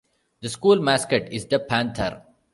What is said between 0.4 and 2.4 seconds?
The school mascot is the panther.